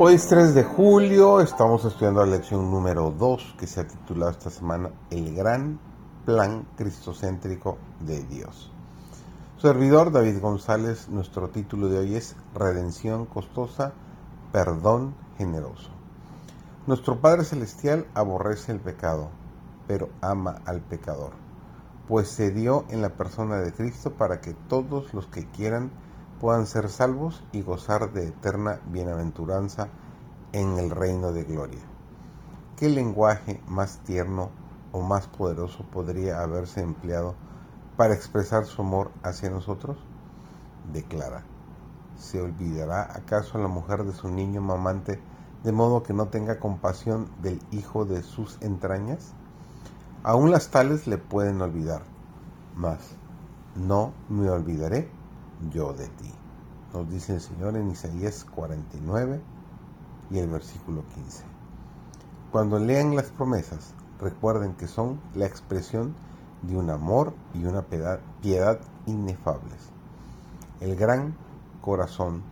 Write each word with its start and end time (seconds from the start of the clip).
Hoy 0.00 0.14
es 0.14 0.28
3 0.28 0.54
de 0.54 0.62
julio, 0.62 1.40
estamos 1.40 1.84
estudiando 1.84 2.24
la 2.24 2.36
lección 2.36 2.70
número 2.70 3.10
2 3.10 3.56
que 3.58 3.66
se 3.66 3.80
ha 3.80 3.88
titulado 3.88 4.30
esta 4.30 4.48
semana 4.48 4.92
El 5.10 5.34
gran 5.34 5.80
plan 6.24 6.68
cristocéntrico 6.76 7.78
de 7.98 8.22
Dios. 8.22 8.70
servidor 9.60 10.12
David 10.12 10.40
González, 10.40 11.08
nuestro 11.08 11.48
título 11.48 11.88
de 11.88 11.98
hoy 11.98 12.14
es 12.14 12.36
Redención 12.54 13.26
costosa, 13.26 13.92
perdón 14.52 15.16
generoso. 15.36 15.90
Nuestro 16.86 17.20
Padre 17.20 17.42
Celestial 17.42 18.06
aborrece 18.14 18.70
el 18.70 18.78
pecado, 18.78 19.30
pero 19.88 20.10
ama 20.20 20.62
al 20.64 20.80
pecador, 20.80 21.32
pues 22.06 22.28
se 22.28 22.52
dio 22.52 22.84
en 22.90 23.02
la 23.02 23.08
persona 23.08 23.56
de 23.56 23.72
Cristo 23.72 24.12
para 24.12 24.40
que 24.40 24.54
todos 24.68 25.12
los 25.12 25.26
que 25.26 25.44
quieran 25.46 25.90
puedan 26.40 26.66
ser 26.66 26.88
salvos 26.88 27.42
y 27.52 27.62
gozar 27.62 28.12
de 28.12 28.28
eterna 28.28 28.80
bienaventuranza 28.86 29.88
en 30.52 30.78
el 30.78 30.90
reino 30.90 31.32
de 31.32 31.44
gloria. 31.44 31.80
¿Qué 32.76 32.88
lenguaje 32.88 33.60
más 33.66 33.98
tierno 33.98 34.50
o 34.92 35.02
más 35.02 35.26
poderoso 35.26 35.84
podría 35.84 36.40
haberse 36.40 36.80
empleado 36.80 37.34
para 37.96 38.14
expresar 38.14 38.66
su 38.66 38.82
amor 38.82 39.10
hacia 39.22 39.50
nosotros? 39.50 39.98
Declara, 40.92 41.42
¿se 42.16 42.40
olvidará 42.40 43.02
acaso 43.16 43.58
la 43.58 43.68
mujer 43.68 44.04
de 44.04 44.12
su 44.12 44.28
niño 44.28 44.60
mamante 44.60 45.20
de 45.64 45.72
modo 45.72 46.04
que 46.04 46.14
no 46.14 46.28
tenga 46.28 46.60
compasión 46.60 47.28
del 47.42 47.60
hijo 47.72 48.04
de 48.04 48.22
sus 48.22 48.62
entrañas? 48.62 49.32
Aún 50.22 50.52
las 50.52 50.70
tales 50.70 51.08
le 51.08 51.18
pueden 51.18 51.60
olvidar, 51.60 52.02
mas 52.76 53.16
no 53.74 54.12
me 54.28 54.48
olvidaré 54.50 55.17
yo 55.70 55.92
de 55.92 56.08
ti. 56.08 56.32
Nos 56.92 57.10
dice 57.10 57.34
el 57.34 57.40
Señor 57.40 57.76
en 57.76 57.90
Isaías 57.90 58.44
49 58.44 59.40
y 60.30 60.38
el 60.38 60.48
versículo 60.48 61.04
15. 61.14 61.44
Cuando 62.50 62.78
lean 62.78 63.14
las 63.14 63.30
promesas, 63.30 63.94
recuerden 64.20 64.74
que 64.74 64.88
son 64.88 65.20
la 65.34 65.46
expresión 65.46 66.14
de 66.62 66.76
un 66.76 66.90
amor 66.90 67.34
y 67.54 67.64
una 67.64 67.82
piedad, 67.82 68.80
inefables. 69.06 69.90
El 70.80 70.96
gran 70.96 71.36
corazón 71.82 72.42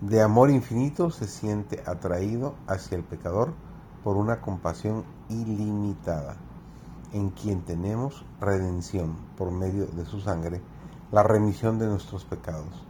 de 0.00 0.22
amor 0.22 0.50
infinito 0.50 1.10
se 1.10 1.26
siente 1.26 1.82
atraído 1.86 2.54
hacia 2.66 2.96
el 2.96 3.04
pecador 3.04 3.52
por 4.02 4.16
una 4.16 4.40
compasión 4.40 5.04
ilimitada, 5.28 6.36
en 7.12 7.30
quien 7.30 7.62
tenemos 7.62 8.24
redención 8.40 9.16
por 9.36 9.50
medio 9.50 9.86
de 9.86 10.04
su 10.04 10.20
sangre 10.20 10.60
la 11.12 11.22
remisión 11.22 11.78
de 11.78 11.86
nuestros 11.86 12.24
pecados. 12.24 12.86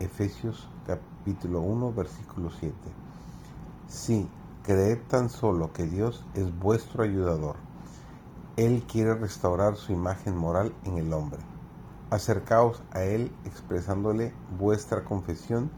Efesios 0.00 0.68
capítulo 0.88 1.60
1, 1.60 1.92
versículo 1.92 2.50
7. 2.50 2.74
Sí, 3.86 4.28
creed 4.64 4.98
tan 5.06 5.30
solo 5.30 5.72
que 5.72 5.86
Dios 5.86 6.26
es 6.34 6.52
vuestro 6.58 7.04
ayudador. 7.04 7.54
Él 8.56 8.82
quiere 8.90 9.14
restaurar 9.14 9.76
su 9.76 9.92
imagen 9.92 10.36
moral 10.36 10.74
en 10.82 10.98
el 10.98 11.12
hombre. 11.12 11.38
Acercaos 12.10 12.82
a 12.90 13.04
Él 13.04 13.30
expresándole 13.44 14.34
vuestra 14.58 15.04
confesión 15.04 15.70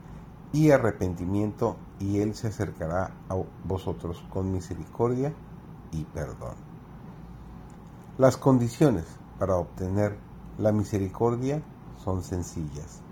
y 0.55 0.71
arrepentimiento 0.71 1.77
y 2.01 2.21
Él 2.21 2.35
se 2.35 2.49
acercará 2.49 3.13
a 3.29 3.37
vosotros 3.65 4.25
con 4.31 4.51
misericordia 4.51 5.35
y 5.93 6.05
perdón. 6.05 6.55
Las 8.17 8.39
condiciones 8.39 9.05
para 9.39 9.57
obtener 9.57 10.26
la 10.59 10.73
misericordia 10.73 11.63
son 12.03 12.23
sencillas, 12.23 13.03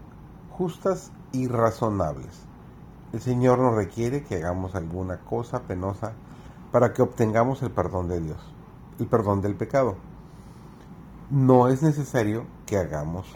justas 0.50 1.12
y 1.32 1.46
razonables. 1.46 2.46
El 3.12 3.20
Señor 3.20 3.58
nos 3.58 3.74
requiere 3.74 4.24
que 4.24 4.36
hagamos 4.36 4.74
alguna 4.74 5.20
cosa 5.20 5.62
penosa 5.62 6.12
para 6.72 6.92
que 6.92 7.02
obtengamos 7.02 7.62
el 7.62 7.70
perdón 7.70 8.08
de 8.08 8.20
Dios, 8.20 8.38
el 8.98 9.06
perdón 9.06 9.42
del 9.42 9.56
pecado. 9.56 9.96
No 11.30 11.68
es 11.68 11.82
necesario 11.82 12.46
que 12.66 12.78
hagamos 12.78 13.26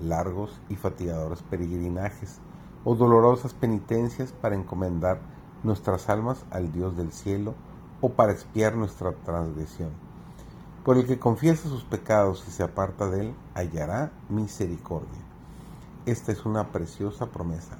largos 0.00 0.60
y 0.68 0.74
fatigadores 0.74 1.42
peregrinajes 1.42 2.40
o 2.84 2.96
dolorosas 2.96 3.54
penitencias 3.54 4.32
para 4.32 4.56
encomendar 4.56 5.20
nuestras 5.62 6.08
almas 6.08 6.44
al 6.50 6.72
Dios 6.72 6.96
del 6.96 7.12
cielo 7.12 7.54
o 8.00 8.10
para 8.10 8.32
expiar 8.32 8.74
nuestra 8.74 9.12
transgresión. 9.12 9.90
Por 10.84 10.98
el 10.98 11.06
que 11.06 11.18
confiesa 11.18 11.66
sus 11.70 11.82
pecados 11.82 12.44
y 12.46 12.50
se 12.50 12.62
aparta 12.62 13.08
de 13.08 13.22
él, 13.22 13.34
hallará 13.54 14.12
misericordia. 14.28 15.22
Esta 16.04 16.30
es 16.30 16.44
una 16.44 16.72
preciosa 16.72 17.30
promesa, 17.30 17.78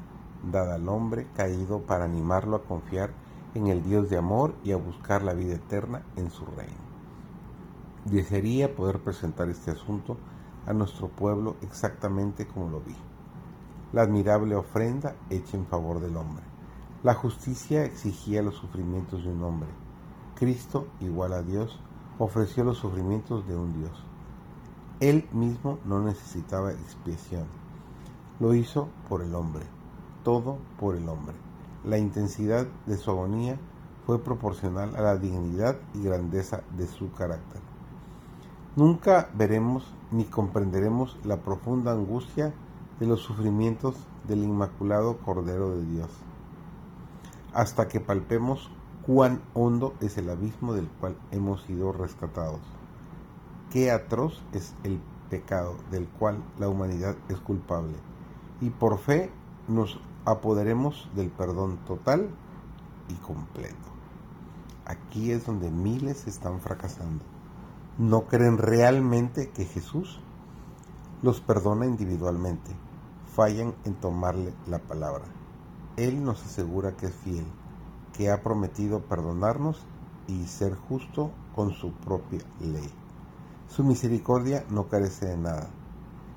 dada 0.50 0.76
al 0.76 0.88
hombre 0.88 1.26
caído 1.37 1.82
para 1.82 2.06
animarlo 2.06 2.56
a 2.56 2.62
confiar 2.62 3.10
en 3.54 3.66
el 3.66 3.82
Dios 3.82 4.09
de 4.09 4.16
amor 4.16 4.54
y 4.65 4.72
a 4.72 4.78
buscar 4.78 5.20
la 5.20 5.34
vida 5.34 5.56
eterna 5.56 6.03
en 6.16 6.31
su 6.31 6.47
reino. 6.47 6.72
Desearía 8.06 8.75
poder 8.75 9.00
presentar 9.00 9.50
este 9.50 9.72
asunto 9.72 10.16
a 10.66 10.72
nuestro 10.72 11.09
pueblo 11.09 11.56
exactamente 11.60 12.47
como 12.47 12.71
lo 12.71 12.81
vi. 12.81 12.97
La 13.92 14.00
admirable 14.00 14.56
ofrenda 14.56 15.15
hecha 15.28 15.59
en 15.59 15.66
favor 15.66 16.00
del 16.00 16.16
hombre. 16.16 16.44
La 17.03 17.12
justicia 17.12 17.84
exigía 17.84 18.41
los 18.41 18.54
sufrimientos 18.54 19.25
de 19.25 19.31
un 19.31 19.42
hombre. 19.42 19.69
Cristo, 20.36 20.88
igual 21.00 21.34
a 21.34 21.42
Dios, 21.42 21.78
ofreció 22.19 22.65
los 22.65 22.79
sufrimientos 22.79 23.47
de 23.47 23.57
un 23.57 23.73
Dios. 23.73 23.93
Él 25.01 25.29
mismo 25.33 25.79
no 25.85 26.01
necesitaba 26.01 26.73
expiación. 26.73 27.45
Lo 28.41 28.55
hizo 28.55 28.89
por 29.09 29.23
el 29.23 29.35
hombre, 29.35 29.65
todo 30.23 30.59
por 30.79 30.97
el 30.97 31.09
hombre. 31.09 31.35
La 31.85 31.99
intensidad 31.99 32.67
de 32.87 32.97
su 32.97 33.11
agonía 33.11 33.59
fue 34.07 34.23
proporcional 34.23 34.95
a 34.97 35.01
la 35.01 35.17
dignidad 35.17 35.77
y 35.95 36.03
grandeza 36.03 36.63
de 36.77 36.87
su 36.87 37.13
carácter. 37.13 37.61
Nunca 38.77 39.31
veremos 39.35 39.85
ni 40.11 40.25
comprenderemos 40.25 41.17
la 41.25 41.39
profunda 41.39 41.93
angustia 41.93 42.53
de 43.01 43.07
los 43.07 43.21
sufrimientos 43.21 43.97
del 44.29 44.43
Inmaculado 44.45 45.19
Cordero 45.19 45.77
de 45.77 45.85
Dios, 45.87 46.11
hasta 47.53 47.89
que 47.89 48.01
palpemos 48.01 48.71
cuán 49.06 49.42
hondo 49.53 49.94
es 50.00 50.16
el 50.16 50.31
abismo 50.31 50.72
del 50.72 50.88
cual 50.88 51.16
hemos 51.31 51.62
sido 51.65 51.92
rescatados. 51.92 52.60
Qué 53.70 53.91
atroz 53.91 54.42
es 54.53 54.75
el 54.82 54.98
pecado 55.28 55.76
del 55.91 56.09
cual 56.09 56.42
la 56.59 56.69
humanidad 56.69 57.16
es 57.28 57.38
culpable. 57.38 57.97
Y 58.60 58.70
por 58.70 58.98
fe 58.98 59.31
nos 59.69 60.00
apoderemos 60.25 61.10
del 61.15 61.28
perdón 61.28 61.78
total 61.87 62.31
y 63.09 63.15
completo. 63.15 63.75
Aquí 64.87 65.32
es 65.32 65.44
donde 65.44 65.71
miles 65.71 66.26
están 66.26 66.60
fracasando. 66.60 67.25
No 67.98 68.22
creen 68.22 68.56
realmente 68.56 69.50
que 69.50 69.66
Jesús 69.66 70.21
los 71.22 71.41
perdona 71.41 71.84
individualmente. 71.84 72.71
Fallan 73.34 73.75
en 73.84 73.94
tomarle 73.94 74.54
la 74.66 74.78
palabra. 74.78 75.25
Él 75.97 76.25
nos 76.25 76.42
asegura 76.44 76.97
que 76.97 77.06
es 77.06 77.15
fiel 77.15 77.44
que 78.17 78.31
ha 78.31 78.43
prometido 78.43 79.01
perdonarnos 79.01 79.85
y 80.27 80.47
ser 80.47 80.75
justo 80.75 81.31
con 81.55 81.73
su 81.73 81.93
propia 81.93 82.41
ley. 82.61 82.91
Su 83.69 83.85
misericordia 83.85 84.65
no 84.71 84.89
carece 84.89 85.27
de 85.27 85.37
nada. 85.37 85.69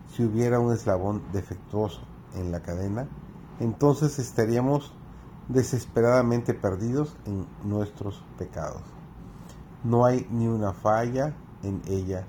Si 0.10 0.24
hubiera 0.24 0.60
un 0.60 0.74
eslabón 0.74 1.24
defectuoso 1.32 2.02
en 2.36 2.52
la 2.52 2.62
cadena, 2.62 3.08
entonces 3.60 4.20
estaríamos 4.20 4.94
desesperadamente 5.48 6.54
perdidos 6.54 7.16
en 7.26 7.46
nuestros 7.64 8.24
pecados. 8.38 8.82
No 9.84 10.06
hay 10.06 10.28
ni 10.32 10.48
una 10.48 10.74
falla 10.74 11.36
en 11.64 11.82
ella, 11.88 12.26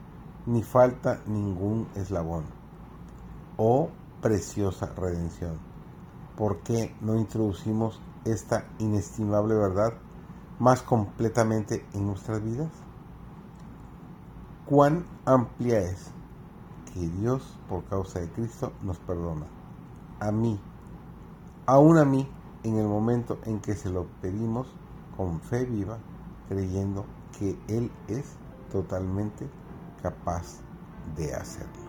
ni 0.46 0.62
falta 0.62 1.20
ningún 1.26 1.88
eslabón. 1.94 2.44
Oh 3.56 3.88
preciosa 4.20 4.86
redención, 4.94 5.58
¿por 6.36 6.60
qué 6.60 6.94
no 7.00 7.16
introducimos 7.16 8.00
esta 8.32 8.66
inestimable 8.78 9.54
verdad 9.54 9.94
más 10.58 10.82
completamente 10.82 11.86
en 11.94 12.06
nuestras 12.06 12.42
vidas? 12.42 12.70
¿Cuán 14.66 15.06
amplia 15.24 15.78
es 15.78 16.10
que 16.92 17.08
Dios, 17.08 17.58
por 17.68 17.84
causa 17.84 18.20
de 18.20 18.28
Cristo, 18.30 18.72
nos 18.82 18.98
perdona? 18.98 19.46
A 20.20 20.30
mí, 20.30 20.60
aún 21.66 21.96
a 21.96 22.04
mí, 22.04 22.28
en 22.64 22.76
el 22.76 22.86
momento 22.86 23.38
en 23.44 23.60
que 23.60 23.74
se 23.74 23.88
lo 23.88 24.06
pedimos 24.20 24.66
con 25.16 25.40
fe 25.40 25.64
viva, 25.64 25.98
creyendo 26.48 27.06
que 27.38 27.58
Él 27.68 27.90
es 28.08 28.36
totalmente 28.70 29.48
capaz 30.02 30.60
de 31.16 31.34
hacerlo. 31.34 31.87